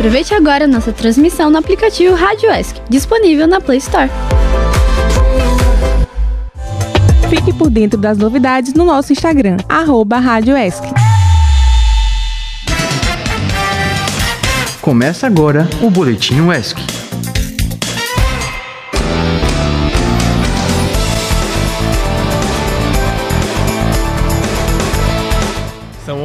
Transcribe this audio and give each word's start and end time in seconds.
Aproveite 0.00 0.32
agora 0.32 0.66
nossa 0.66 0.94
transmissão 0.94 1.50
no 1.50 1.58
aplicativo 1.58 2.14
Rádio 2.14 2.50
ESC, 2.50 2.80
disponível 2.88 3.46
na 3.46 3.60
Play 3.60 3.76
Store. 3.76 4.08
Fique 7.28 7.52
por 7.52 7.68
dentro 7.68 8.00
das 8.00 8.16
novidades 8.16 8.72
no 8.72 8.86
nosso 8.86 9.12
Instagram, 9.12 9.58
arroba 9.68 10.18
Rádio 10.18 10.56
ESC. 10.56 10.84
Começa 14.80 15.26
agora 15.26 15.68
o 15.82 15.90
Boletim 15.90 16.48
ESC. 16.50 16.99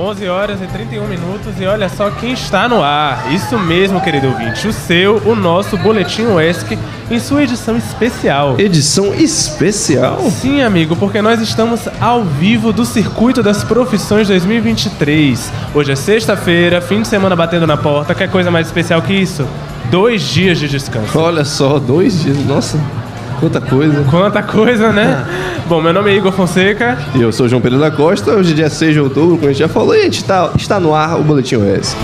11 0.06 0.28
horas 0.28 0.62
e 0.62 0.68
31 0.68 1.08
minutos 1.08 1.60
e 1.60 1.66
olha 1.66 1.90
só 1.90 2.12
quem 2.12 2.34
está 2.34 2.70
no 2.70 2.84
ar. 2.84 3.34
Isso 3.34 3.58
mesmo, 3.58 4.00
querido 4.00 4.28
ouvinte. 4.28 4.68
O 4.68 4.72
seu, 4.72 5.18
o 5.26 5.36
nosso 5.36 5.76
Boletim 5.80 6.28
ESC 6.38 6.78
em 7.10 7.20
sua 7.20 7.42
edição 7.42 7.76
especial. 7.76 8.56
Edição 8.60 9.16
especial? 9.16 10.22
Sim, 10.30 10.62
amigo, 10.62 10.96
porque 10.96 11.24
nós 11.24 11.42
estamos 11.42 11.90
ao 12.00 12.24
vivo 12.24 12.72
do 12.72 12.86
Circuito 12.86 13.42
das 13.42 13.64
Profissões 13.64 14.28
2023. 14.28 15.52
Hoje 15.74 15.94
é 15.94 15.96
sexta-feira, 15.96 16.82
fim 16.82 17.02
de 17.02 17.08
semana 17.08 17.36
batendo 17.36 17.66
na 17.66 17.76
porta. 17.76 18.14
Quer 18.14 18.30
coisa 18.30 18.52
mais 18.52 18.68
especial 18.68 19.02
que 19.02 19.14
isso? 19.14 19.44
Dois 19.90 20.22
dias 20.22 20.60
de 20.60 20.68
descanso. 20.68 21.18
Olha 21.18 21.44
só, 21.44 21.80
dois 21.80 22.22
dias. 22.22 22.38
Nossa, 22.46 22.80
quanta 23.40 23.62
coisa. 23.62 24.04
Quanta 24.10 24.44
coisa, 24.44 24.92
né? 24.92 25.26
Bom, 25.68 25.82
meu 25.82 25.94
nome 25.94 26.12
é 26.12 26.16
Igor 26.16 26.32
Fonseca. 26.32 26.98
E 27.16 27.22
eu 27.22 27.32
sou 27.32 27.48
João 27.48 27.62
Pedro 27.62 27.80
da 27.80 27.92
Costa. 27.92 28.32
Hoje 28.32 28.52
é 28.52 28.56
dia 28.56 28.70
6 28.70 28.94
de 28.94 29.00
outubro, 29.00 29.38
como 29.38 29.50
a 29.50 29.52
gente 29.52 29.60
já 29.60 29.68
falou, 29.68 29.96
e 29.96 30.02
a 30.02 30.04
gente 30.04 30.24
tá, 30.24 30.52
está 30.56 30.80
no 30.80 30.94
ar 30.94 31.20
o 31.20 31.24
Boletim 31.24 31.56
OS. 31.56 31.96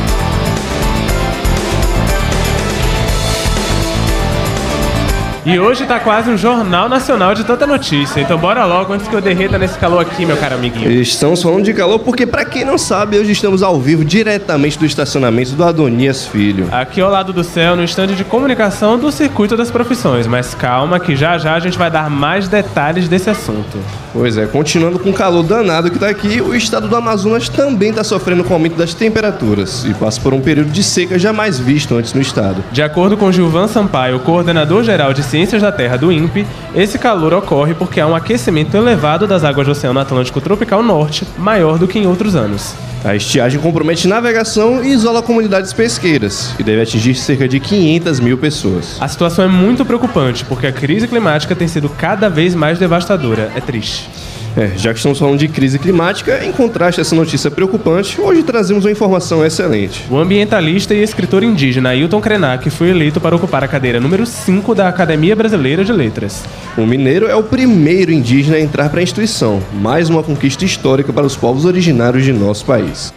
E 5.43 5.57
hoje 5.59 5.85
tá 5.87 5.99
quase 5.99 6.29
um 6.29 6.37
jornal 6.37 6.87
nacional 6.87 7.33
de 7.33 7.43
tanta 7.43 7.65
notícia. 7.65 8.21
Então 8.21 8.37
bora 8.37 8.63
logo 8.63 8.93
antes 8.93 9.07
que 9.07 9.15
eu 9.15 9.19
derreta 9.19 9.57
nesse 9.57 9.75
calor 9.79 9.99
aqui, 9.99 10.23
meu 10.23 10.37
caro 10.37 10.53
amiguinho. 10.53 10.91
Estamos 10.91 11.41
falando 11.41 11.63
de 11.63 11.73
calor 11.73 11.97
porque, 11.97 12.27
pra 12.27 12.45
quem 12.45 12.63
não 12.63 12.77
sabe, 12.77 13.17
hoje 13.17 13.31
estamos 13.31 13.63
ao 13.63 13.79
vivo 13.79 14.05
diretamente 14.05 14.77
do 14.77 14.85
estacionamento 14.85 15.53
do 15.53 15.63
Adonias 15.63 16.27
Filho. 16.27 16.67
Aqui 16.71 17.01
ao 17.01 17.09
lado 17.09 17.33
do 17.33 17.43
céu, 17.43 17.75
no 17.75 17.83
estande 17.83 18.15
de 18.15 18.23
comunicação 18.23 18.99
do 18.99 19.11
Circuito 19.11 19.57
das 19.57 19.71
Profissões. 19.71 20.27
Mas 20.27 20.53
calma 20.53 20.99
que 20.99 21.15
já 21.15 21.39
já 21.39 21.55
a 21.55 21.59
gente 21.59 21.75
vai 21.75 21.89
dar 21.89 22.07
mais 22.07 22.47
detalhes 22.47 23.09
desse 23.09 23.31
assunto. 23.31 23.79
Pois 24.13 24.37
é, 24.37 24.45
continuando 24.45 24.99
com 24.99 25.09
o 25.09 25.13
calor 25.13 25.41
danado 25.41 25.89
que 25.89 25.97
tá 25.97 26.09
aqui, 26.09 26.39
o 26.39 26.53
estado 26.53 26.87
do 26.87 26.95
Amazonas 26.95 27.49
também 27.49 27.89
está 27.89 28.03
sofrendo 28.03 28.43
com 28.43 28.51
o 28.51 28.53
aumento 28.53 28.75
das 28.75 28.93
temperaturas 28.93 29.85
e 29.85 29.93
passa 29.95 30.21
por 30.21 30.35
um 30.35 30.41
período 30.41 30.69
de 30.69 30.83
seca 30.83 31.17
jamais 31.17 31.57
visto 31.57 31.95
antes 31.95 32.13
no 32.13 32.21
estado. 32.21 32.63
De 32.71 32.83
acordo 32.83 33.17
com 33.17 33.31
Gilvan 33.31 33.67
Sampaio, 33.67 34.19
coordenador 34.19 34.83
geral 34.83 35.13
de 35.13 35.30
Ciências 35.31 35.61
da 35.61 35.71
Terra 35.71 35.97
do 35.97 36.11
INPE, 36.11 36.45
esse 36.75 36.99
calor 36.99 37.33
ocorre 37.33 37.73
porque 37.73 38.01
há 38.01 38.05
um 38.05 38.13
aquecimento 38.13 38.75
elevado 38.75 39.25
das 39.25 39.45
águas 39.45 39.65
do 39.65 39.71
Oceano 39.71 39.97
Atlântico 39.97 40.41
Tropical 40.41 40.83
Norte, 40.83 41.25
maior 41.37 41.79
do 41.79 41.87
que 41.87 41.97
em 41.97 42.05
outros 42.05 42.35
anos. 42.35 42.75
A 43.01 43.15
estiagem 43.15 43.57
compromete 43.57 44.09
navegação 44.09 44.83
e 44.83 44.91
isola 44.91 45.21
comunidades 45.21 45.71
pesqueiras 45.71 46.53
e 46.59 46.63
deve 46.63 46.81
atingir 46.81 47.15
cerca 47.15 47.47
de 47.47 47.61
500 47.61 48.19
mil 48.19 48.37
pessoas. 48.37 48.97
A 48.99 49.07
situação 49.07 49.45
é 49.45 49.47
muito 49.47 49.85
preocupante 49.85 50.43
porque 50.43 50.67
a 50.67 50.71
crise 50.73 51.07
climática 51.07 51.55
tem 51.55 51.67
sido 51.67 51.87
cada 51.87 52.29
vez 52.29 52.53
mais 52.53 52.77
devastadora. 52.77 53.53
É 53.55 53.61
triste. 53.61 54.09
É, 54.55 54.71
já 54.77 54.91
que 54.91 54.97
estamos 54.97 55.17
falando 55.17 55.39
de 55.39 55.47
crise 55.47 55.79
climática, 55.79 56.43
em 56.43 56.51
contraste 56.51 56.99
a 56.99 57.03
essa 57.03 57.15
notícia 57.15 57.49
preocupante, 57.49 58.19
hoje 58.19 58.43
trazemos 58.43 58.83
uma 58.85 58.91
informação 58.91 59.45
excelente. 59.45 60.05
O 60.09 60.17
ambientalista 60.17 60.93
e 60.93 61.01
escritor 61.01 61.43
indígena 61.43 61.89
Ailton 61.89 62.19
Krenak 62.19 62.69
foi 62.69 62.89
eleito 62.89 63.21
para 63.21 63.35
ocupar 63.35 63.63
a 63.63 63.67
cadeira 63.67 63.99
número 63.99 64.25
5 64.25 64.75
da 64.75 64.89
Academia 64.89 65.35
Brasileira 65.35 65.85
de 65.85 65.93
Letras. 65.93 66.43
O 66.77 66.85
mineiro 66.85 67.27
é 67.27 67.35
o 67.35 67.43
primeiro 67.43 68.11
indígena 68.11 68.57
a 68.57 68.61
entrar 68.61 68.89
para 68.89 68.99
a 68.99 69.03
instituição, 69.03 69.61
mais 69.73 70.09
uma 70.09 70.23
conquista 70.23 70.65
histórica 70.65 71.13
para 71.13 71.25
os 71.25 71.35
povos 71.35 71.65
originários 71.65 72.25
de 72.25 72.33
nosso 72.33 72.65
país. 72.65 73.13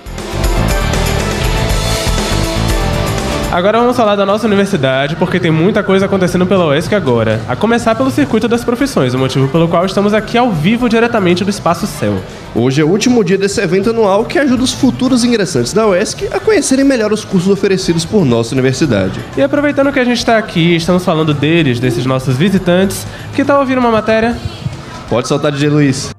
Agora 3.54 3.78
vamos 3.78 3.96
falar 3.96 4.16
da 4.16 4.26
nossa 4.26 4.48
universidade, 4.48 5.14
porque 5.14 5.38
tem 5.38 5.52
muita 5.52 5.80
coisa 5.80 6.06
acontecendo 6.06 6.44
pela 6.44 6.66
UESC 6.66 6.92
agora. 6.92 7.40
A 7.46 7.54
começar 7.54 7.94
pelo 7.94 8.10
Circuito 8.10 8.48
das 8.48 8.64
Profissões, 8.64 9.14
o 9.14 9.18
motivo 9.18 9.46
pelo 9.46 9.68
qual 9.68 9.86
estamos 9.86 10.12
aqui 10.12 10.36
ao 10.36 10.50
vivo 10.50 10.88
diretamente 10.88 11.44
do 11.44 11.50
Espaço 11.50 11.86
Céu. 11.86 12.20
Hoje 12.52 12.80
é 12.82 12.84
o 12.84 12.88
último 12.88 13.22
dia 13.22 13.38
desse 13.38 13.60
evento 13.60 13.90
anual 13.90 14.24
que 14.24 14.40
ajuda 14.40 14.64
os 14.64 14.72
futuros 14.72 15.22
ingressantes 15.22 15.72
da 15.72 15.86
UESC 15.86 16.28
a 16.32 16.40
conhecerem 16.40 16.84
melhor 16.84 17.12
os 17.12 17.24
cursos 17.24 17.48
oferecidos 17.48 18.04
por 18.04 18.24
nossa 18.24 18.56
universidade. 18.56 19.20
E 19.36 19.40
aproveitando 19.40 19.92
que 19.92 20.00
a 20.00 20.04
gente 20.04 20.18
está 20.18 20.36
aqui, 20.36 20.74
estamos 20.74 21.04
falando 21.04 21.32
deles, 21.32 21.78
desses 21.78 22.04
nossos 22.04 22.36
visitantes, 22.36 23.06
que 23.36 23.44
tal 23.44 23.60
ouvir 23.60 23.78
uma 23.78 23.92
matéria? 23.92 24.36
Pode 25.08 25.28
soltar, 25.28 25.52
DJ 25.52 25.68
Luiz. 25.68 26.10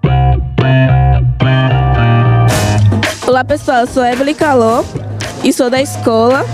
Olá 3.28 3.44
pessoal, 3.44 3.80
eu 3.80 3.88
sou 3.88 4.06
Evelyn 4.06 4.36
Caló 4.36 4.86
e 5.44 5.52
sou 5.52 5.70
da 5.70 5.82
escola 5.82 6.46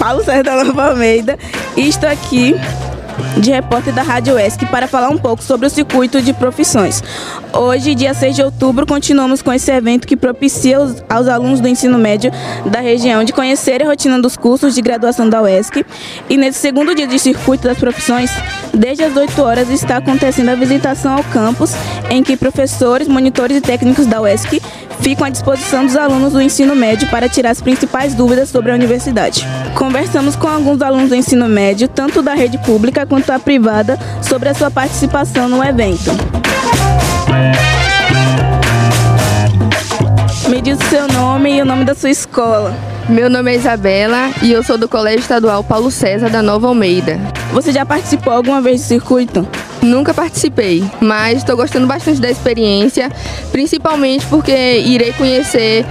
Paulo 0.00 0.24
da 0.24 0.64
Nova 0.64 0.88
Almeida 0.88 1.38
e 1.76 1.86
estou 1.86 2.08
aqui 2.08 2.54
de 3.36 3.50
repórter 3.50 3.92
da 3.92 4.02
Rádio 4.02 4.38
ESC 4.38 4.64
para 4.70 4.88
falar 4.88 5.10
um 5.10 5.18
pouco 5.18 5.42
sobre 5.42 5.66
o 5.66 5.70
circuito 5.70 6.22
de 6.22 6.32
profissões. 6.32 7.04
Hoje, 7.52 7.94
dia 7.94 8.14
6 8.14 8.34
de 8.34 8.42
outubro, 8.42 8.86
continuamos 8.86 9.42
com 9.42 9.52
esse 9.52 9.70
evento 9.70 10.08
que 10.08 10.16
propicia 10.16 10.78
aos, 10.78 11.04
aos 11.06 11.28
alunos 11.28 11.60
do 11.60 11.68
ensino 11.68 11.98
médio 11.98 12.32
da 12.64 12.80
região 12.80 13.22
de 13.22 13.34
conhecer 13.34 13.82
a 13.82 13.86
rotina 13.86 14.18
dos 14.18 14.38
cursos 14.38 14.74
de 14.74 14.80
graduação 14.80 15.28
da 15.28 15.42
UESC. 15.42 15.84
E 16.30 16.36
nesse 16.38 16.60
segundo 16.60 16.94
dia 16.94 17.06
de 17.06 17.18
circuito 17.18 17.64
das 17.64 17.76
profissões, 17.76 18.30
desde 18.72 19.04
as 19.04 19.14
8 19.14 19.42
horas 19.42 19.68
está 19.68 19.98
acontecendo 19.98 20.48
a 20.48 20.54
visitação 20.54 21.18
ao 21.18 21.24
campus, 21.24 21.72
em 22.08 22.22
que 22.22 22.38
professores, 22.38 23.06
monitores 23.06 23.58
e 23.58 23.60
técnicos 23.60 24.06
da 24.06 24.22
UESC 24.22 24.62
ficam 25.00 25.26
à 25.26 25.30
disposição 25.30 25.84
dos 25.84 25.96
alunos 25.96 26.32
do 26.32 26.40
ensino 26.40 26.74
médio 26.76 27.08
para 27.08 27.28
tirar 27.28 27.50
as 27.50 27.60
principais 27.60 28.14
dúvidas 28.14 28.48
sobre 28.48 28.70
a 28.70 28.74
universidade. 28.74 29.46
Conversamos 29.74 30.36
com 30.36 30.48
alguns 30.48 30.80
alunos 30.82 31.08
do 31.08 31.14
ensino 31.14 31.48
médio, 31.48 31.88
tanto 31.88 32.22
da 32.22 32.34
rede 32.34 32.58
pública 32.58 33.06
quanto 33.06 33.30
a 33.30 33.38
privada, 33.38 33.98
sobre 34.22 34.48
a 34.48 34.54
sua 34.54 34.70
participação 34.70 35.48
no 35.48 35.64
evento. 35.64 36.10
Me 40.48 40.60
diz 40.60 40.78
o 40.78 40.84
seu 40.84 41.06
nome 41.08 41.56
e 41.56 41.62
o 41.62 41.64
nome 41.64 41.84
da 41.84 41.94
sua 41.94 42.10
escola. 42.10 42.74
Meu 43.08 43.30
nome 43.30 43.52
é 43.52 43.56
Isabela 43.56 44.30
e 44.42 44.52
eu 44.52 44.62
sou 44.62 44.76
do 44.76 44.88
Colégio 44.88 45.20
Estadual 45.20 45.64
Paulo 45.64 45.90
César 45.90 46.28
da 46.28 46.42
Nova 46.42 46.68
Almeida. 46.68 47.18
Você 47.52 47.72
já 47.72 47.84
participou 47.84 48.32
alguma 48.32 48.60
vez 48.60 48.80
do 48.80 48.86
circuito? 48.86 49.48
Nunca 49.82 50.12
participei, 50.12 50.84
mas 51.00 51.38
estou 51.38 51.56
gostando 51.56 51.86
bastante 51.86 52.20
da 52.20 52.30
experiência, 52.30 53.10
principalmente 53.50 54.26
porque 54.26 54.52
irei 54.52 55.12
conhecer 55.12 55.86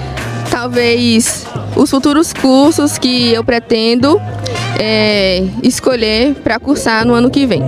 talvez 0.50 1.46
os 1.76 1.90
futuros 1.90 2.34
cursos 2.34 2.98
que 2.98 3.34
eu 3.34 3.44
pretendo 3.44 4.20
é, 4.80 5.44
escolher 5.64 6.36
para 6.36 6.60
cursar 6.60 7.06
no 7.06 7.14
ano 7.14 7.30
que 7.30 7.46
vem. 7.46 7.62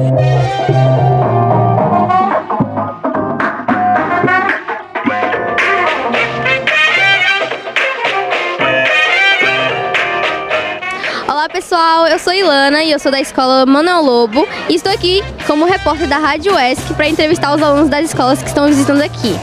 Olá 11.42 11.50
pessoal, 11.50 12.06
eu 12.06 12.20
sou 12.20 12.32
Ilana 12.32 12.84
e 12.84 12.92
eu 12.92 13.00
sou 13.00 13.12
da 13.12 13.20
escola 13.20 13.66
Manuel 13.66 14.04
Lobo 14.04 14.48
e 14.70 14.76
estou 14.76 14.92
aqui 14.92 15.24
como 15.48 15.66
repórter 15.66 16.08
da 16.08 16.20
Rádio 16.20 16.54
ESC 16.56 16.94
para 16.94 17.10
entrevistar 17.10 17.56
os 17.56 17.64
alunos 17.64 17.90
das 17.90 18.06
escolas 18.06 18.44
que 18.44 18.48
estão 18.48 18.68
visitando 18.68 19.02
aqui. 19.02 19.36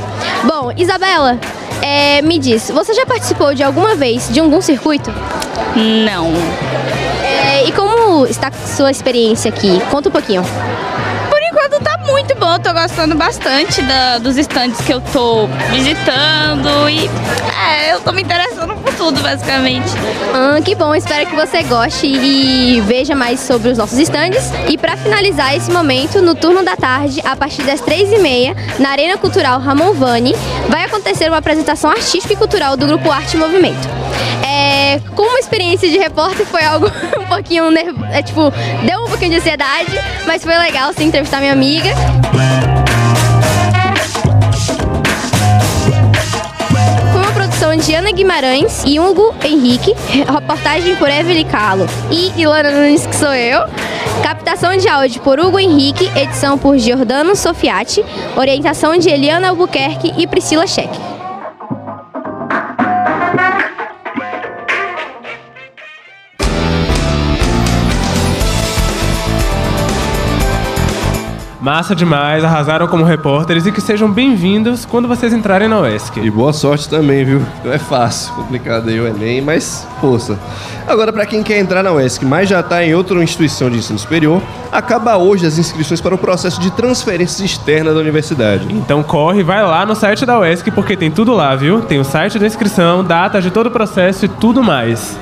Bom, 0.44 0.70
Isabela, 0.76 1.36
é, 1.82 2.22
me 2.22 2.38
diz, 2.38 2.70
você 2.70 2.94
já 2.94 3.04
participou 3.04 3.52
de 3.52 3.64
alguma 3.64 3.96
vez 3.96 4.32
de 4.32 4.38
algum 4.38 4.60
circuito? 4.60 5.12
Não. 6.04 6.30
É, 7.20 7.64
e 7.66 7.72
como 7.72 8.26
está 8.26 8.46
a 8.46 8.52
sua 8.52 8.92
experiência 8.92 9.48
aqui? 9.48 9.80
Conta 9.90 10.08
um 10.08 10.12
pouquinho. 10.12 10.44
Muito 12.10 12.34
bom, 12.36 12.58
tô 12.58 12.72
gostando 12.72 13.14
bastante 13.14 13.80
da- 13.82 14.18
dos 14.18 14.36
estandes 14.36 14.80
que 14.80 14.92
eu 14.92 15.00
tô 15.00 15.46
visitando 15.70 16.88
e 16.90 17.08
é, 17.70 17.92
eu 17.94 18.00
tô 18.00 18.12
me 18.12 18.22
interessando 18.22 18.74
por 18.76 18.92
tudo, 18.94 19.20
basicamente. 19.22 19.88
Ah, 20.34 20.60
que 20.60 20.74
bom, 20.74 20.94
espero 20.94 21.26
que 21.26 21.36
você 21.36 21.62
goste 21.62 22.06
e 22.06 22.80
veja 22.86 23.14
mais 23.14 23.40
sobre 23.40 23.70
os 23.70 23.78
nossos 23.78 23.98
estandes. 23.98 24.50
E 24.68 24.76
para 24.76 24.96
finalizar 24.96 25.54
esse 25.56 25.70
momento, 25.70 26.20
no 26.20 26.34
turno 26.34 26.62
da 26.64 26.76
tarde, 26.76 27.20
a 27.24 27.36
partir 27.36 27.62
das 27.62 27.80
três 27.80 28.10
e 28.12 28.18
meia, 28.18 28.56
na 28.78 28.90
Arena 28.90 29.16
Cultural 29.16 29.60
Ramon 29.60 29.92
Vani, 29.92 30.34
vai 30.68 30.84
acontecer 30.84 31.28
uma 31.28 31.38
apresentação 31.38 31.90
artística 31.90 32.32
e 32.32 32.36
cultural 32.36 32.76
do 32.76 32.86
Grupo 32.86 33.10
Arte 33.10 33.36
e 33.36 33.38
Movimento. 33.38 33.88
É, 34.46 35.00
como 35.14 35.28
uma 35.28 35.38
experiência 35.38 35.88
de 35.88 35.98
repórter 35.98 36.46
foi 36.46 36.64
algo 36.64 36.90
um 37.20 37.26
pouquinho 37.26 37.70
nervoso, 37.70 38.06
é, 38.10 38.22
tipo, 38.22 38.52
deu 38.84 39.00
um 39.04 39.08
pouquinho 39.08 39.30
de 39.32 39.36
ansiedade, 39.36 39.92
mas 40.26 40.42
foi 40.42 40.56
legal 40.58 40.92
sim 40.92 41.04
entrevistar 41.04 41.38
minha 41.40 41.52
amiga. 41.52 41.90
De 47.88 47.94
Ana 47.94 48.10
Guimarães 48.10 48.82
e 48.84 49.00
Hugo 49.00 49.34
Henrique. 49.42 49.94
Reportagem 50.10 50.94
por 50.96 51.08
Evelyn 51.08 51.46
Calo 51.46 51.86
e 52.10 52.32
Ilana 52.38 52.70
Nunes, 52.70 53.06
que 53.06 53.16
sou 53.16 53.32
eu. 53.32 53.62
Captação 54.22 54.76
de 54.76 54.86
áudio 54.86 55.22
por 55.22 55.40
Hugo 55.40 55.58
Henrique. 55.58 56.10
Edição 56.14 56.58
por 56.58 56.76
Giordano 56.76 57.34
Sofiati. 57.34 58.04
Orientação 58.36 58.98
de 58.98 59.08
Eliana 59.08 59.48
Albuquerque 59.48 60.12
e 60.18 60.26
Priscila 60.26 60.66
Cheque. 60.66 61.17
Massa 71.68 71.94
demais, 71.94 72.42
arrasaram 72.44 72.88
como 72.88 73.04
repórteres 73.04 73.66
e 73.66 73.70
que 73.70 73.82
sejam 73.82 74.10
bem-vindos 74.10 74.86
quando 74.86 75.06
vocês 75.06 75.34
entrarem 75.34 75.68
na 75.68 75.78
UESC. 75.80 76.18
E 76.18 76.30
boa 76.30 76.50
sorte 76.50 76.88
também, 76.88 77.26
viu? 77.26 77.42
Não 77.62 77.70
é 77.70 77.78
fácil, 77.78 78.32
complicado 78.32 78.88
aí 78.88 78.98
o 78.98 79.06
Enem, 79.06 79.42
mas 79.42 79.86
força. 80.00 80.38
Agora, 80.86 81.12
para 81.12 81.26
quem 81.26 81.42
quer 81.42 81.58
entrar 81.58 81.82
na 81.82 81.92
UESC, 81.92 82.24
mas 82.24 82.48
já 82.48 82.60
está 82.60 82.82
em 82.82 82.94
outra 82.94 83.22
instituição 83.22 83.68
de 83.68 83.76
ensino 83.76 83.98
superior, 83.98 84.40
acaba 84.72 85.18
hoje 85.18 85.44
as 85.44 85.58
inscrições 85.58 86.00
para 86.00 86.14
o 86.14 86.18
processo 86.18 86.58
de 86.58 86.70
transferência 86.70 87.44
externa 87.44 87.92
da 87.92 88.00
universidade. 88.00 88.66
Então 88.70 89.02
corre, 89.02 89.42
vai 89.42 89.62
lá 89.62 89.84
no 89.84 89.94
site 89.94 90.24
da 90.24 90.38
UESC 90.38 90.70
porque 90.70 90.96
tem 90.96 91.10
tudo 91.10 91.34
lá, 91.34 91.54
viu? 91.54 91.82
Tem 91.82 91.98
o 91.98 92.04
site 92.04 92.38
da 92.38 92.46
inscrição, 92.46 93.04
datas 93.04 93.44
de 93.44 93.50
todo 93.50 93.66
o 93.66 93.70
processo 93.70 94.24
e 94.24 94.28
tudo 94.28 94.62
mais. 94.62 95.18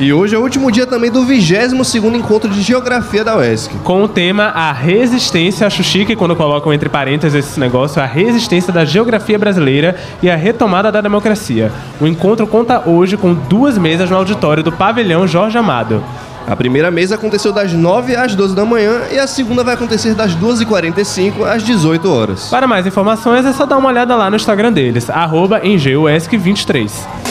E 0.00 0.12
hoje 0.12 0.32
é 0.32 0.38
o 0.38 0.42
último 0.42 0.70
dia 0.70 0.86
também 0.86 1.10
do 1.10 1.24
22º 1.24 2.14
Encontro 2.14 2.48
de 2.48 2.62
Geografia 2.62 3.24
da 3.24 3.36
UESC. 3.36 3.74
Com 3.82 4.04
o 4.04 4.06
tema 4.06 4.44
A 4.44 4.70
Resistência, 4.70 5.66
acho 5.66 5.82
chique 5.82 6.14
quando 6.14 6.36
colocam 6.36 6.72
entre 6.72 6.88
parênteses 6.88 7.44
esse 7.44 7.58
negócio, 7.58 8.00
a 8.00 8.06
resistência 8.06 8.72
da 8.72 8.84
geografia 8.84 9.36
brasileira 9.36 9.96
e 10.22 10.30
a 10.30 10.36
retomada 10.36 10.92
da 10.92 11.00
democracia. 11.00 11.72
O 12.00 12.06
encontro 12.06 12.46
conta 12.46 12.88
hoje 12.88 13.16
com 13.16 13.34
duas 13.34 13.76
mesas 13.76 14.08
no 14.08 14.14
auditório 14.14 14.62
do 14.62 14.70
pavilhão 14.70 15.26
Jorge 15.26 15.58
Amado. 15.58 16.00
A 16.46 16.54
primeira 16.54 16.92
mesa 16.92 17.16
aconteceu 17.16 17.52
das 17.52 17.72
9 17.72 18.14
às 18.14 18.36
12 18.36 18.54
da 18.54 18.64
manhã 18.64 19.00
e 19.10 19.18
a 19.18 19.26
segunda 19.26 19.64
vai 19.64 19.74
acontecer 19.74 20.14
das 20.14 20.36
12h45 20.36 21.44
às 21.44 21.64
18 21.64 22.08
horas. 22.08 22.48
Para 22.48 22.68
mais 22.68 22.86
informações 22.86 23.44
é 23.44 23.52
só 23.52 23.66
dar 23.66 23.76
uma 23.76 23.88
olhada 23.88 24.14
lá 24.14 24.30
no 24.30 24.36
Instagram 24.36 24.72
deles, 24.72 25.10
arroba 25.10 25.60
EnGUESC23. 25.60 27.27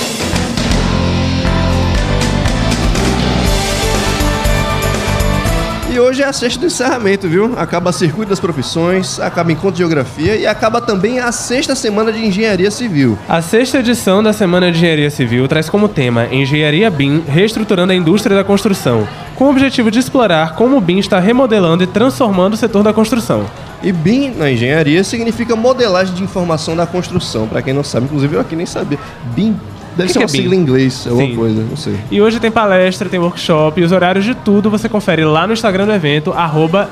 Hoje 6.07 6.23
é 6.23 6.25
a 6.25 6.31
sexta 6.31 6.61
do 6.61 6.67
encerramento, 6.67 7.27
viu? 7.27 7.53
Acaba 7.57 7.91
Circuito 7.91 8.29
das 8.29 8.39
Profissões, 8.39 9.19
acaba 9.19 9.51
Encontro 9.51 9.73
de 9.73 9.79
Geografia 9.79 10.37
e 10.37 10.47
acaba 10.47 10.79
também 10.79 11.19
a 11.19 11.31
sexta 11.33 11.75
semana 11.75 12.13
de 12.13 12.25
Engenharia 12.25 12.71
Civil. 12.71 13.17
A 13.27 13.41
sexta 13.41 13.79
edição 13.79 14.23
da 14.23 14.31
Semana 14.31 14.71
de 14.71 14.77
Engenharia 14.77 15.09
Civil 15.09 15.45
traz 15.49 15.69
como 15.69 15.89
tema 15.89 16.27
Engenharia 16.31 16.89
BIM 16.89 17.23
reestruturando 17.27 17.91
a 17.91 17.95
indústria 17.95 18.37
da 18.37 18.43
construção, 18.43 19.05
com 19.35 19.45
o 19.45 19.49
objetivo 19.49 19.91
de 19.91 19.99
explorar 19.99 20.55
como 20.55 20.77
o 20.77 20.81
BIM 20.81 20.99
está 20.99 21.19
remodelando 21.19 21.83
e 21.83 21.87
transformando 21.87 22.53
o 22.53 22.57
setor 22.57 22.83
da 22.83 22.93
construção. 22.93 23.45
E 23.83 23.91
BIM 23.91 24.31
na 24.31 24.49
engenharia 24.49 25.03
significa 25.03 25.55
modelagem 25.55 26.15
de 26.15 26.23
informação 26.23 26.75
da 26.75 26.87
construção. 26.87 27.47
Para 27.47 27.61
quem 27.61 27.73
não 27.73 27.83
sabe, 27.83 28.05
inclusive 28.05 28.35
eu 28.35 28.39
aqui 28.39 28.55
nem 28.55 28.65
sabia. 28.65 28.97
BIM 29.35 29.59
deve 29.97 30.07
Que 30.07 30.13
ser 30.13 30.19
que 30.19 30.25
uma 30.25 30.25
é 30.25 30.27
sigla 30.29 30.55
em 30.55 30.59
inglês, 30.59 31.05
alguma 31.07 31.27
Sim. 31.27 31.35
coisa, 31.35 31.61
não 31.61 31.75
sei. 31.75 31.95
E 32.11 32.21
hoje 32.21 32.39
tem 32.39 32.51
palestra, 32.51 33.09
tem 33.09 33.19
workshop 33.19 33.81
e 33.81 33.83
os 33.83 33.91
horários 33.91 34.23
de 34.23 34.35
tudo 34.35 34.69
você 34.69 34.87
confere 34.87 35.25
lá 35.25 35.45
no 35.47 35.53
Instagram 35.53 35.85
do 35.85 35.93
evento, 35.93 36.31
arroba. 36.31 36.89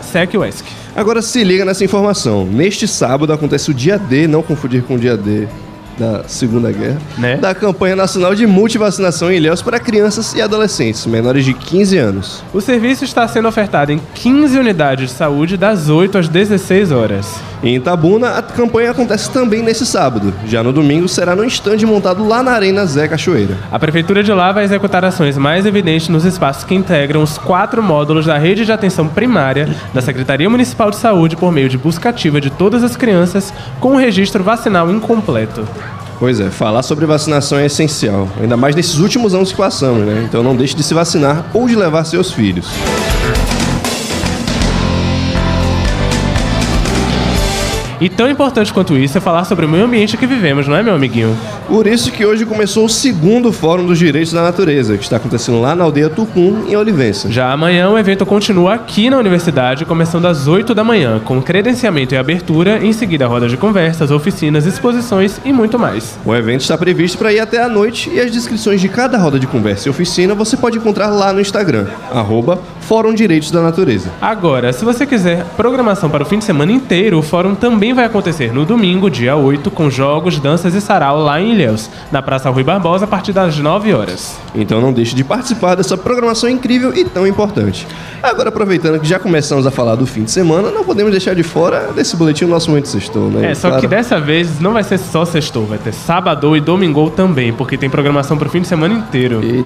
Agora 0.96 1.22
se 1.22 1.44
liga 1.44 1.64
nessa 1.64 1.84
informação. 1.84 2.46
Neste 2.46 2.88
sábado 2.88 3.32
acontece 3.32 3.70
o 3.72 3.74
dia 3.74 3.98
D, 3.98 4.28
não 4.28 4.42
confundir 4.42 4.84
com 4.84 4.96
o 4.96 5.00
dia 5.00 5.16
D 5.16 5.48
da 5.98 6.24
Segunda 6.28 6.72
Guerra, 6.72 6.98
Né? 7.18 7.38
da 7.38 7.54
campanha 7.56 7.96
nacional 7.96 8.36
de 8.36 8.46
multivacinação 8.46 9.32
em 9.32 9.38
Ilhéus 9.38 9.62
para 9.62 9.80
crianças 9.80 10.34
e 10.34 10.42
adolescentes 10.42 11.06
menores 11.06 11.46
de 11.46 11.54
15 11.54 11.98
anos. 11.98 12.44
O 12.54 12.62
serviço 12.62 13.04
está 13.04 13.28
sendo 13.28 13.48
ofertado 13.48 13.92
em 13.92 14.00
15 14.16 14.58
unidades 14.60 15.10
de 15.10 15.16
saúde 15.16 15.58
das 15.58 15.90
8 15.90 16.18
às 16.18 16.28
16 16.28 16.92
horas. 16.92 17.36
Em 17.64 17.76
Itabuna, 17.76 18.32
a 18.38 18.42
campanha 18.42 18.92
acontece 18.92 19.30
também 19.32 19.64
nesse 19.64 19.86
sábado. 19.86 20.34
Já 20.46 20.62
no 20.62 20.72
domingo 20.72 21.08
será 21.08 21.36
no 21.36 21.44
estande 21.44 21.86
montado 21.86 22.28
lá 22.28 22.44
na 22.44 22.52
Arena 22.52 22.86
Zé 22.86 23.08
Cachoeira. 23.08 23.58
A 23.72 23.80
prefeitura 23.80 24.22
de 24.24 24.32
lá 24.32 24.52
vai 24.52 24.64
executar 24.66 25.04
ações 25.04 25.38
mais 25.38 25.66
evidentes 25.66 26.10
nos 26.10 26.26
espaços 26.26 26.64
que 26.64 26.76
integram 26.76 27.24
os 27.24 27.38
quatro 27.38 27.82
módulos 27.82 28.26
da 28.26 28.38
rede 28.38 28.66
de 28.66 28.72
atenção 28.72 29.08
primária 29.08 29.68
da 29.94 30.02
Secretaria 30.02 30.50
Municipal 30.50 30.92
de 30.92 30.98
Saúde 30.98 31.36
por 31.36 31.52
meio 31.52 31.70
de 31.70 31.78
busca 31.78 32.10
ativa 32.10 32.40
de 32.40 32.50
todas 32.50 32.84
as 32.84 32.96
crianças 32.96 33.54
com 33.80 33.94
o 33.94 33.98
registro 33.98 34.44
vacinal 34.44 34.92
incompleto. 34.92 35.66
Pois 36.18 36.40
é, 36.40 36.50
falar 36.50 36.82
sobre 36.82 37.06
vacinação 37.06 37.58
é 37.58 37.66
essencial, 37.66 38.30
ainda 38.40 38.56
mais 38.56 38.76
nesses 38.76 38.98
últimos 39.00 39.36
anos 39.36 39.52
que 39.52 39.58
passamos, 39.58 40.06
né? 40.06 40.26
Então 40.28 40.42
não 40.42 40.56
deixe 40.56 40.76
de 40.76 40.82
se 40.84 40.94
vacinar 40.94 41.46
ou 41.54 41.68
de 41.68 41.76
levar 41.76 42.06
seus 42.06 42.32
filhos. 42.32 42.68
E 48.00 48.10
tão 48.10 48.30
importante 48.30 48.74
quanto 48.74 48.98
isso 48.98 49.18
é 49.18 49.22
falar 49.22 49.46
sobre 49.46 49.66
o 49.66 49.70
meio 49.70 49.86
ambiente 49.86 50.18
que 50.18 50.28
vivemos, 50.28 50.68
não 50.68 50.76
é, 50.76 50.84
meu 50.84 50.94
amiguinho? 50.94 51.36
Por 51.68 51.88
isso 51.88 52.12
que 52.12 52.26
hoje 52.26 52.46
começou 52.46 52.86
o 52.86 52.90
segundo 52.90 53.52
Fórum 53.52 53.86
dos 53.86 53.98
Direitos 53.98 54.34
da 54.34 54.44
Natureza, 54.44 54.98
que 54.98 55.04
está 55.04 55.18
acontecendo 55.18 55.62
lá 55.62 55.76
na 55.76 55.84
aldeia 55.84 56.10
Tucum, 56.10 56.66
em 56.68 56.76
Olivença. 56.76 57.32
Já 57.32 57.52
amanhã 57.52 57.90
o 57.90 57.98
evento 57.98 58.26
continua 58.26 58.74
aqui 58.74 59.10
na 59.10 59.18
universidade, 59.18 59.86
começando 59.86 60.26
às 60.26 60.48
8 60.48 60.76
da 60.76 60.84
manhã, 60.84 61.20
com 61.24 61.42
credenciamento 61.42 62.14
e 62.14 62.18
abertura, 62.18 62.84
em 62.84 62.92
seguida 62.92 63.28
rodas 63.28 63.50
de 63.50 63.58
conversas, 63.58 64.12
oficinas, 64.12 64.66
exposições 64.66 65.40
e 65.46 65.54
muito 65.54 65.80
mais. 65.80 66.20
O 66.26 66.36
evento 66.36 66.62
está 66.62 66.78
previsto 66.78 67.18
para 67.18 67.32
ir 67.32 67.40
até 67.40 67.62
a 67.62 67.70
noite 67.70 68.10
e 68.14 68.20
as 68.20 68.32
descrições 68.32 68.82
de 68.82 68.90
cada 68.90 69.18
roda 69.18 69.40
de 69.40 69.48
conversa 69.48 69.88
e 69.88 69.92
oficina 69.92 70.36
você 70.36 70.58
pode 70.58 70.78
encontrar 70.78 71.08
lá 71.08 71.32
no 71.32 71.40
Instagram, 71.40 71.88
arroba 72.12 72.60
Fórum 72.88 73.14
Direitos 73.14 73.50
da 73.52 73.62
Natureza. 73.62 74.12
Agora, 74.22 74.72
se 74.72 74.86
você 74.86 75.06
quiser 75.06 75.44
programação 75.58 76.10
para 76.10 76.22
o 76.24 76.26
fim 76.26 76.38
de 76.38 76.46
semana 76.46 76.72
inteiro, 76.72 77.18
o 77.18 77.22
fórum 77.24 77.56
também 77.56 77.94
vai 77.94 78.06
acontecer 78.06 78.54
no 78.54 78.64
domingo, 78.66 79.10
dia 79.10 79.36
8, 79.36 79.72
com 79.72 79.90
jogos, 79.90 80.38
danças 80.40 80.74
e 80.76 80.80
sarau 80.82 81.20
lá 81.20 81.42
em 81.42 81.52
Ilhéus, 81.54 81.90
na 82.12 82.22
Praça 82.22 82.50
Rui 82.50 82.64
Barbosa, 82.64 83.06
a 83.06 83.08
partir 83.08 83.34
das 83.34 83.58
9 83.58 83.94
horas. 83.94 84.38
Então 84.54 84.80
não 84.80 84.94
deixe 84.94 85.16
de 85.16 85.24
participar 85.24 85.74
dessa 85.76 85.98
programação 85.98 86.48
incrível 86.50 86.94
e 86.96 87.04
tão 87.06 87.26
importante. 87.26 87.88
Agora, 88.22 88.50
aproveitando 88.50 89.00
que 89.00 89.08
já 89.08 89.18
começamos 89.20 89.66
a 89.66 89.72
falar 89.72 89.96
do 89.96 90.06
fim 90.06 90.24
de 90.24 90.32
semana, 90.32 90.70
não 90.70 90.84
podemos 90.84 91.12
deixar 91.12 91.34
de 91.36 91.44
fora 91.44 91.90
desse 91.96 92.16
boletim 92.16 92.46
o 92.46 92.48
nosso 92.48 92.70
Momento 92.70 92.88
Sextou, 92.88 93.30
né? 93.32 93.52
É, 93.52 93.56
só 93.56 93.68
Claro. 93.70 93.82
que 93.82 93.88
dessa 93.88 94.20
vez 94.20 94.60
não 94.60 94.74
vai 94.74 94.84
ser 94.84 95.00
só 95.00 95.26
sextou, 95.26 95.66
vai 95.66 95.78
ter 95.80 95.92
sábado 95.94 96.56
e 96.56 96.62
domingo 96.62 97.10
também, 97.10 97.52
porque 97.52 97.78
tem 97.78 97.90
programação 97.90 98.38
para 98.38 98.48
o 98.48 98.52
fim 98.52 98.62
de 98.62 98.68
semana 98.68 98.94
inteiro. 98.94 99.42
E- 99.44 99.66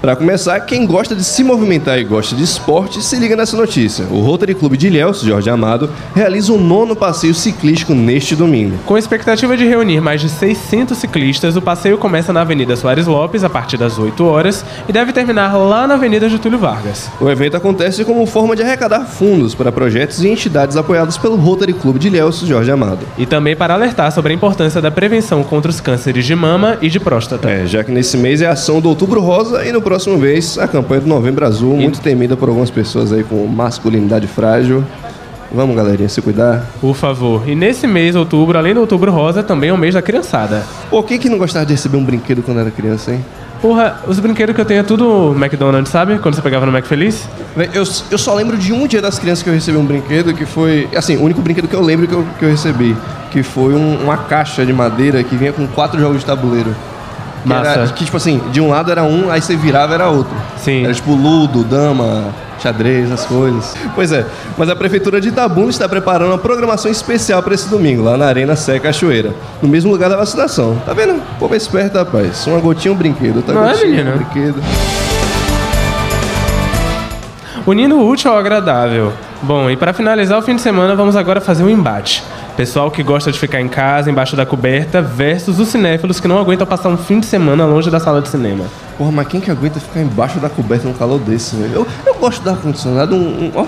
Para 0.00 0.14
começar, 0.14 0.60
quem 0.60 0.86
gosta 0.86 1.12
de 1.12 1.24
se 1.24 1.42
movimentar 1.42 1.98
e 1.98 2.04
gosta 2.04 2.36
de 2.36 2.44
esporte, 2.44 3.02
se 3.02 3.16
liga 3.16 3.34
nessa 3.34 3.56
notícia. 3.56 4.06
O 4.12 4.20
Rotary 4.20 4.54
Clube 4.54 4.76
de 4.76 4.86
Ilhéus, 4.86 5.22
Jorge 5.22 5.50
Amado, 5.50 5.90
realiza 6.14 6.52
o 6.52 6.58
nono 6.58 6.94
passeio 6.94 7.34
ciclístico 7.34 7.94
neste 7.96 8.36
domingo. 8.36 8.78
Com 8.86 8.94
a 8.94 8.98
expectativa 8.98 9.56
de 9.56 9.66
reunir 9.66 10.00
mais 10.00 10.20
de 10.20 10.28
600 10.28 10.96
ciclistas, 10.96 11.56
o 11.56 11.62
passeio 11.62 11.98
começa 11.98 12.32
na 12.32 12.42
Avenida 12.42 12.76
Soares 12.76 13.08
Lopes 13.08 13.42
a 13.42 13.50
partir 13.50 13.76
das 13.76 13.98
8 13.98 14.24
horas 14.24 14.64
e 14.88 14.92
deve 14.92 15.12
terminar 15.12 15.56
lá 15.56 15.84
na 15.88 15.94
Avenida 15.94 16.28
Getúlio 16.28 16.60
Vargas. 16.60 17.10
O 17.20 17.28
evento 17.28 17.56
acontece 17.56 18.04
como 18.04 18.24
forma 18.24 18.54
de 18.54 18.62
arrecadar 18.62 19.04
fundos 19.04 19.52
para 19.52 19.72
projetos 19.72 20.22
e 20.22 20.28
entidades 20.28 20.76
apoiados 20.76 21.18
pelo 21.18 21.34
Rotary 21.34 21.72
Clube 21.72 21.98
de 21.98 22.06
Ilhéus, 22.06 22.38
Jorge 22.38 22.70
Amado. 22.70 23.04
E 23.18 23.26
também 23.26 23.56
para 23.56 23.74
alertar 23.74 24.12
sobre 24.12 24.32
a 24.32 24.36
importância 24.36 24.80
da 24.80 24.92
prevenção 24.92 25.42
contra 25.42 25.68
os 25.68 25.80
cânceres 25.80 26.24
de 26.24 26.36
mama 26.36 26.78
e 26.80 26.88
de 26.88 27.00
próstata. 27.00 27.50
É, 27.50 27.66
já 27.66 27.82
que 27.82 27.90
nesse 27.90 28.16
mês 28.16 28.40
é 28.40 28.46
a 28.46 28.52
ação 28.52 28.80
do 28.80 28.88
Outubro 28.88 29.20
Rosa 29.20 29.66
e 29.66 29.72
no 29.72 29.87
próximo 29.88 30.18
mês 30.18 30.58
a 30.58 30.68
campanha 30.68 31.00
do 31.00 31.06
Novembro 31.06 31.46
Azul, 31.46 31.74
muito 31.74 31.98
temida 32.00 32.36
por 32.36 32.48
algumas 32.50 32.70
pessoas 32.70 33.10
aí 33.10 33.24
com 33.24 33.46
masculinidade 33.46 34.26
frágil. 34.26 34.84
Vamos, 35.50 35.74
galerinha, 35.74 36.10
se 36.10 36.20
cuidar. 36.20 36.62
Por 36.78 36.94
favor. 36.94 37.48
E 37.48 37.54
nesse 37.54 37.86
mês, 37.86 38.14
outubro, 38.14 38.58
além 38.58 38.74
do 38.74 38.80
Outubro 38.80 39.10
Rosa, 39.10 39.42
também 39.42 39.70
é 39.70 39.72
o 39.72 39.78
mês 39.78 39.94
da 39.94 40.02
criançada. 40.02 40.62
Pô, 40.90 41.02
quem 41.02 41.18
que 41.18 41.30
não 41.30 41.38
gostava 41.38 41.64
de 41.64 41.72
receber 41.72 41.96
um 41.96 42.04
brinquedo 42.04 42.42
quando 42.42 42.60
era 42.60 42.70
criança, 42.70 43.12
hein? 43.12 43.24
Porra, 43.62 43.98
os 44.06 44.20
brinquedos 44.20 44.54
que 44.54 44.60
eu 44.60 44.64
tenho 44.66 44.80
é 44.80 44.82
tudo 44.82 45.34
McDonald's, 45.34 45.90
sabe? 45.90 46.18
Quando 46.18 46.34
você 46.34 46.42
pegava 46.42 46.66
no 46.66 46.70
Mac 46.70 46.84
Feliz. 46.84 47.26
Véi, 47.56 47.70
Eu, 47.72 47.82
eu 48.10 48.18
só 48.18 48.34
lembro 48.34 48.58
de 48.58 48.74
um 48.74 48.86
dia 48.86 49.00
das 49.00 49.18
crianças 49.18 49.42
que 49.42 49.48
eu 49.48 49.54
recebi 49.54 49.78
um 49.78 49.86
brinquedo 49.86 50.34
que 50.34 50.44
foi. 50.44 50.86
Assim, 50.94 51.16
o 51.16 51.22
único 51.22 51.40
brinquedo 51.40 51.66
que 51.66 51.74
eu 51.74 51.80
lembro 51.82 52.06
que 52.06 52.12
eu, 52.12 52.26
que 52.38 52.44
eu 52.44 52.50
recebi. 52.50 52.94
Que 53.30 53.42
foi 53.42 53.72
um- 53.72 54.02
uma 54.04 54.18
caixa 54.18 54.66
de 54.66 54.72
madeira 54.74 55.24
que 55.24 55.34
vinha 55.34 55.52
com 55.52 55.66
quatro 55.66 55.98
jogos 55.98 56.18
de 56.20 56.26
tabuleiro. 56.26 56.76
Que 57.48 57.54
Massa. 57.54 57.70
Era, 57.70 57.86
que, 57.88 58.04
tipo 58.04 58.16
assim, 58.16 58.40
de 58.52 58.60
um 58.60 58.68
lado 58.68 58.90
era 58.90 59.02
um, 59.02 59.30
aí 59.30 59.40
você 59.40 59.56
virava 59.56 59.94
era 59.94 60.08
outro. 60.08 60.36
Sim. 60.58 60.84
Era 60.84 60.92
tipo 60.92 61.12
ludo, 61.14 61.64
dama, 61.64 62.26
xadrez, 62.60 63.10
as 63.10 63.24
coisas. 63.24 63.74
Pois 63.94 64.12
é, 64.12 64.26
mas 64.56 64.68
a 64.68 64.76
Prefeitura 64.76 65.20
de 65.20 65.28
Itabuna 65.28 65.70
está 65.70 65.88
preparando 65.88 66.28
uma 66.30 66.38
programação 66.38 66.90
especial 66.90 67.42
para 67.42 67.54
esse 67.54 67.68
domingo, 67.68 68.02
lá 68.02 68.16
na 68.16 68.26
Arena 68.26 68.54
Sé 68.54 68.78
Cachoeira. 68.78 69.34
No 69.62 69.68
mesmo 69.68 69.90
lugar 69.90 70.10
da 70.10 70.16
vacinação. 70.16 70.76
Tá 70.84 70.92
vendo? 70.92 71.22
Pô, 71.38 71.52
esperto, 71.54 71.96
rapaz. 71.96 72.46
Uma 72.46 72.60
gotinha, 72.60 72.92
um 72.92 72.96
brinquedo. 72.96 73.36
Outra 73.36 73.54
Não 73.54 73.64
é, 73.66 73.72
gotinha, 73.72 73.90
menina? 73.90 74.10
um 74.12 74.16
brinquedo. 74.18 74.62
Unindo 77.66 77.96
o 77.96 78.08
útil 78.08 78.30
ao 78.30 78.38
agradável. 78.38 79.12
Bom, 79.40 79.70
e 79.70 79.76
para 79.76 79.92
finalizar 79.92 80.36
o 80.36 80.42
fim 80.42 80.56
de 80.56 80.62
semana, 80.62 80.96
vamos 80.96 81.14
agora 81.14 81.40
fazer 81.40 81.62
um 81.62 81.70
embate. 81.70 82.24
Pessoal 82.56 82.90
que 82.90 83.04
gosta 83.04 83.30
de 83.30 83.38
ficar 83.38 83.60
em 83.60 83.68
casa, 83.68 84.10
embaixo 84.10 84.34
da 84.34 84.44
coberta, 84.44 85.00
versus 85.00 85.60
os 85.60 85.68
cinéfilos 85.68 86.18
que 86.18 86.26
não 86.26 86.38
aguentam 86.38 86.66
passar 86.66 86.88
um 86.88 86.96
fim 86.96 87.20
de 87.20 87.26
semana 87.26 87.64
longe 87.64 87.88
da 87.88 88.00
sala 88.00 88.20
de 88.20 88.28
cinema. 88.28 88.64
Porra, 88.96 89.12
mas 89.12 89.28
quem 89.28 89.40
que 89.40 89.48
aguenta 89.48 89.78
ficar 89.78 90.00
embaixo 90.00 90.40
da 90.40 90.50
coberta 90.50 90.88
num 90.88 90.92
calor 90.92 91.20
desse, 91.20 91.54
velho? 91.54 91.72
Eu, 91.72 91.86
eu 92.04 92.14
gosto 92.16 92.42
do 92.42 92.50
ar-condicionado, 92.50 93.14
um, 93.14 93.44
um, 93.44 93.52
ó. 93.54 93.66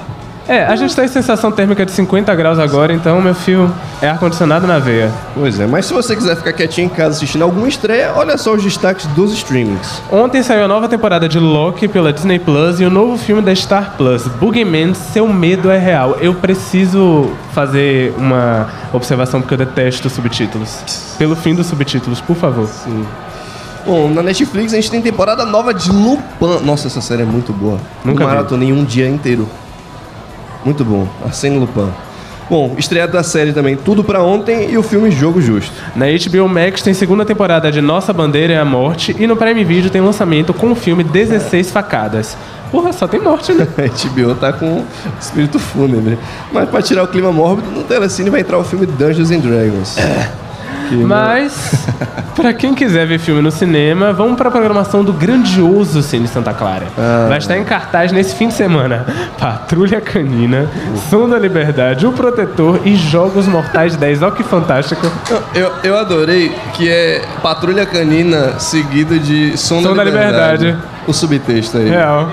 É, 0.50 0.64
a 0.64 0.74
gente 0.74 0.96
tá 0.96 1.04
em 1.04 1.08
sensação 1.08 1.52
térmica 1.52 1.86
de 1.86 1.92
50 1.92 2.34
graus 2.34 2.58
agora, 2.58 2.92
então, 2.92 3.22
meu 3.22 3.36
filho, 3.36 3.72
é 4.02 4.08
ar-condicionado 4.08 4.66
na 4.66 4.80
veia. 4.80 5.08
Pois 5.32 5.60
é, 5.60 5.64
mas 5.64 5.86
se 5.86 5.94
você 5.94 6.16
quiser 6.16 6.34
ficar 6.34 6.52
quietinho 6.52 6.86
em 6.86 6.88
casa 6.88 7.14
assistindo 7.14 7.42
alguma 7.42 7.68
estreia, 7.68 8.12
olha 8.16 8.36
só 8.36 8.54
os 8.54 8.64
destaques 8.64 9.06
dos 9.06 9.32
streamings. 9.32 10.02
Ontem 10.10 10.42
saiu 10.42 10.64
a 10.64 10.66
nova 10.66 10.88
temporada 10.88 11.28
de 11.28 11.38
Loki 11.38 11.86
pela 11.86 12.12
Disney 12.12 12.40
Plus 12.40 12.80
e 12.80 12.84
o 12.84 12.90
novo 12.90 13.16
filme 13.16 13.40
da 13.40 13.54
Star 13.54 13.94
Plus, 13.96 14.26
Boogeyman, 14.26 14.92
Seu 14.92 15.28
Medo 15.28 15.70
é 15.70 15.78
Real. 15.78 16.16
Eu 16.20 16.34
preciso 16.34 17.30
fazer 17.52 18.12
uma 18.18 18.66
observação 18.92 19.40
porque 19.40 19.54
eu 19.54 19.58
detesto 19.58 20.10
subtítulos. 20.10 21.14
Pelo 21.16 21.36
fim 21.36 21.54
dos 21.54 21.68
subtítulos, 21.68 22.20
por 22.20 22.34
favor. 22.34 22.66
Sim. 22.66 23.06
Bom, 23.86 24.10
na 24.10 24.20
Netflix 24.20 24.72
a 24.72 24.76
gente 24.76 24.90
tem 24.90 25.00
temporada 25.00 25.44
nova 25.46 25.72
de 25.72 25.92
Lupin. 25.92 26.24
Nossa, 26.64 26.88
essa 26.88 27.00
série 27.00 27.22
é 27.22 27.24
muito 27.24 27.52
boa. 27.52 27.78
Nunca 28.04 28.24
vi. 28.24 28.30
maratonei 28.30 28.72
um 28.72 28.82
dia 28.82 29.08
inteiro. 29.08 29.48
Muito 30.64 30.84
bom. 30.84 31.06
Arsène 31.24 31.58
Lupin. 31.58 31.90
Bom, 32.50 32.74
estreado 32.76 33.12
da 33.12 33.22
série 33.22 33.52
também 33.52 33.76
Tudo 33.76 34.02
Pra 34.02 34.24
Ontem 34.24 34.72
e 34.72 34.76
o 34.76 34.82
filme 34.82 35.08
Jogo 35.08 35.40
Justo. 35.40 35.70
Na 35.94 36.06
HBO 36.06 36.48
Max 36.48 36.82
tem 36.82 36.92
segunda 36.92 37.24
temporada 37.24 37.70
de 37.70 37.80
Nossa 37.80 38.12
Bandeira 38.12 38.54
é 38.54 38.58
a 38.58 38.64
Morte 38.64 39.14
e 39.16 39.24
no 39.24 39.36
Prime 39.36 39.62
Video 39.62 39.88
tem 39.88 40.00
lançamento 40.00 40.52
com 40.52 40.72
o 40.72 40.74
filme 40.74 41.04
16 41.04 41.70
Facadas. 41.70 42.36
Porra, 42.72 42.92
só 42.92 43.06
tem 43.06 43.20
morte, 43.20 43.52
né? 43.52 43.66
A 43.78 44.08
HBO 44.08 44.34
tá 44.34 44.52
com 44.52 44.84
espírito 45.20 45.60
fúnebre. 45.60 46.18
Mas 46.52 46.68
pra 46.68 46.82
tirar 46.82 47.04
o 47.04 47.08
clima 47.08 47.30
mórbido, 47.30 47.70
no 47.70 47.84
Telecine 47.84 48.30
vai 48.30 48.40
entrar 48.40 48.58
o 48.58 48.64
filme 48.64 48.84
Dungeons 48.84 49.30
and 49.30 49.40
Dragons. 49.40 49.96
Que, 50.90 50.96
né, 50.96 51.04
Mas, 51.06 51.86
pra 52.34 52.52
quem 52.52 52.74
quiser 52.74 53.06
ver 53.06 53.20
filme 53.20 53.40
no 53.40 53.52
cinema, 53.52 54.12
vamos 54.12 54.36
pra 54.36 54.50
programação 54.50 55.04
do 55.04 55.12
grandioso 55.12 56.02
Cine 56.02 56.26
Santa 56.26 56.52
Clara. 56.52 56.88
Ah. 56.98 57.26
Vai 57.28 57.38
estar 57.38 57.56
em 57.56 57.62
cartaz 57.62 58.10
nesse 58.10 58.34
fim 58.34 58.48
de 58.48 58.54
semana. 58.54 59.06
Patrulha 59.38 60.00
Canina, 60.00 60.68
Som 61.08 61.28
da 61.28 61.38
Liberdade, 61.38 62.06
O 62.06 62.12
Protetor 62.12 62.80
e 62.84 62.96
Jogos 62.96 63.46
Mortais 63.46 63.94
10. 63.94 64.22
Olha 64.22 64.32
que 64.32 64.42
fantástico. 64.42 65.10
Eu, 65.54 65.72
eu 65.84 65.96
adorei 65.96 66.52
que 66.74 66.88
é 66.88 67.22
Patrulha 67.40 67.86
Canina 67.86 68.58
seguido 68.58 69.16
de 69.16 69.56
Som, 69.56 69.82
Som 69.82 69.94
da, 69.94 70.02
da 70.02 70.04
Liberdade. 70.04 70.64
Liberdade. 70.64 70.88
O 71.06 71.12
subtexto 71.12 71.78
aí. 71.78 71.88
Real. 71.88 72.32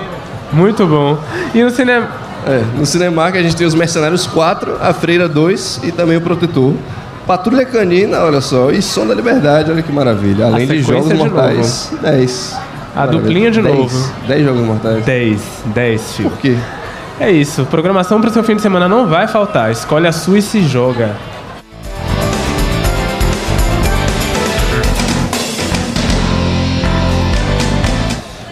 Muito 0.52 0.84
bom. 0.84 1.16
E 1.54 1.62
no 1.62 1.70
cinema... 1.70 2.08
É, 2.46 2.62
no 2.78 2.86
Cinemark 2.86 3.36
a 3.36 3.42
gente 3.42 3.56
tem 3.56 3.66
os 3.66 3.74
Mercenários 3.74 4.26
4, 4.26 4.78
a 4.80 4.94
Freira 4.94 5.28
2 5.28 5.80
e 5.84 5.92
também 5.92 6.16
o 6.16 6.20
Protetor. 6.20 6.72
Patrulha 7.28 7.66
Canina, 7.66 8.20
olha 8.24 8.40
só, 8.40 8.70
e 8.70 8.80
Som 8.80 9.06
da 9.06 9.14
Liberdade, 9.14 9.70
olha 9.70 9.82
que 9.82 9.92
maravilha. 9.92 10.46
Além 10.46 10.66
de 10.66 10.80
Jogos 10.80 11.10
de 11.10 11.14
Mortais. 11.14 11.92
10. 12.00 12.58
A 12.96 13.04
duplinha 13.04 13.50
de 13.50 13.60
novo. 13.60 14.14
10 14.26 14.44
Jogos 14.46 14.62
Mortais. 14.62 15.04
10. 15.04 15.40
10, 15.66 16.12
filho. 16.14 16.30
Por 16.30 16.38
quê? 16.38 16.56
É 17.20 17.30
isso. 17.30 17.66
Programação 17.66 18.18
pro 18.18 18.30
seu 18.30 18.42
fim 18.42 18.56
de 18.56 18.62
semana 18.62 18.88
não 18.88 19.06
vai 19.06 19.28
faltar. 19.28 19.70
Escolhe 19.70 20.06
a 20.06 20.12
sua 20.12 20.38
e 20.38 20.42
se 20.42 20.62
joga. 20.62 21.10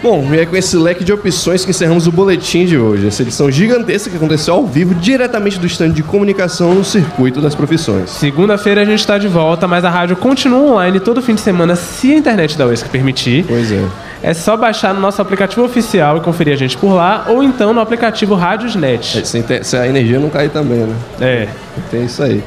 Bom, 0.07 0.33
e 0.33 0.39
é 0.39 0.45
com 0.45 0.55
esse 0.55 0.77
leque 0.77 1.03
de 1.03 1.11
opções 1.11 1.65
que 1.65 1.71
encerramos 1.71 2.07
o 2.07 2.11
boletim 2.13 2.65
de 2.65 2.77
hoje. 2.77 3.07
Essa 3.07 3.23
edição 3.23 3.51
gigantesca 3.51 4.09
que 4.09 4.15
aconteceu 4.15 4.53
ao 4.53 4.65
vivo, 4.65 4.95
diretamente 4.95 5.59
do 5.59 5.67
stand 5.67 5.89
de 5.89 6.01
comunicação 6.01 6.73
no 6.73 6.85
circuito 6.85 7.41
das 7.41 7.53
profissões. 7.53 8.09
Segunda-feira 8.11 8.83
a 8.83 8.85
gente 8.85 9.05
tá 9.05 9.17
de 9.17 9.27
volta, 9.27 9.67
mas 9.67 9.83
a 9.83 9.89
rádio 9.89 10.15
continua 10.15 10.59
online 10.71 11.01
todo 11.01 11.21
fim 11.21 11.35
de 11.35 11.41
semana, 11.41 11.75
se 11.75 12.13
a 12.13 12.15
internet 12.15 12.57
da 12.57 12.65
UESC 12.67 12.87
permitir. 12.87 13.43
Pois 13.45 13.69
é. 13.69 13.83
É 14.23 14.33
só 14.33 14.55
baixar 14.55 14.93
no 14.93 15.01
nosso 15.01 15.21
aplicativo 15.21 15.65
oficial 15.65 16.15
e 16.15 16.21
conferir 16.21 16.53
a 16.53 16.57
gente 16.57 16.77
por 16.77 16.93
lá, 16.93 17.25
ou 17.27 17.43
então 17.43 17.73
no 17.73 17.81
aplicativo 17.81 18.33
Rádiosnet. 18.33 19.17
Inte- 19.37 19.65
se 19.65 19.75
a 19.75 19.85
energia 19.89 20.19
não 20.19 20.29
cair 20.29 20.49
também, 20.49 20.85
né? 20.85 20.95
É. 21.19 21.47
Tem 21.91 22.05
isso 22.05 22.23
aí. 22.23 22.41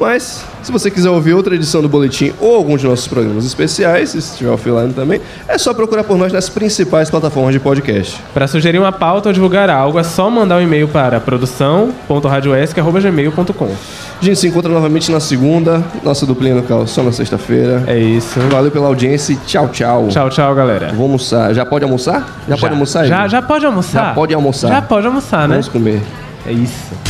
Mas, 0.00 0.44
se 0.62 0.72
você 0.72 0.90
quiser 0.90 1.10
ouvir 1.10 1.34
outra 1.34 1.54
edição 1.54 1.82
do 1.82 1.88
Boletim 1.88 2.32
ou 2.40 2.56
algum 2.56 2.74
de 2.76 2.84
nossos 2.86 3.06
programas 3.06 3.44
especiais, 3.44 4.08
se 4.10 4.18
estiver 4.18 4.50
offline 4.50 4.92
também, 4.94 5.20
é 5.46 5.58
só 5.58 5.74
procurar 5.74 6.02
por 6.04 6.16
nós 6.16 6.32
nas 6.32 6.48
principais 6.48 7.10
plataformas 7.10 7.52
de 7.52 7.60
podcast. 7.60 8.18
Para 8.32 8.48
sugerir 8.48 8.78
uma 8.78 8.92
pauta 8.92 9.28
ou 9.28 9.32
divulgar 9.32 9.68
algo, 9.68 9.98
é 9.98 10.02
só 10.02 10.30
mandar 10.30 10.56
um 10.56 10.62
e-mail 10.62 10.88
para 10.88 11.20
produção.radioesc.gmail.com. 11.20 13.74
A 14.20 14.24
gente 14.24 14.38
se 14.38 14.48
encontra 14.48 14.72
novamente 14.72 15.12
na 15.12 15.20
segunda, 15.20 15.84
nossa 16.02 16.24
duplinha 16.24 16.54
no 16.54 16.62
carro 16.62 16.88
só 16.88 17.02
na 17.02 17.12
sexta-feira. 17.12 17.84
É 17.86 17.98
isso. 17.98 18.40
Valeu 18.50 18.70
pela 18.70 18.86
audiência 18.86 19.34
e 19.34 19.36
tchau, 19.36 19.68
tchau. 19.68 20.08
Tchau, 20.08 20.30
tchau, 20.30 20.54
galera. 20.54 20.92
Vou 20.94 21.02
almoçar. 21.04 21.52
Já 21.54 21.66
pode 21.66 21.84
almoçar? 21.84 22.26
Já, 22.48 22.56
pode 22.56 22.72
almoçar 22.72 23.02
aí? 23.02 23.08
Já, 23.08 23.28
já 23.28 23.42
pode 23.42 23.66
almoçar? 23.66 24.06
Já 24.06 24.14
pode 24.14 24.32
almoçar. 24.34 24.68
Já 24.68 24.80
pode 24.80 25.06
almoçar, 25.06 25.46
né? 25.46 25.56
Vamos 25.56 25.68
comer. 25.68 26.00
É 26.46 26.52
isso. 26.52 27.09